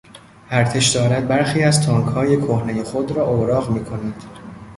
[0.51, 4.23] ارتش دارد برخی از تانکهای کهنهی خود را اوراق میکند.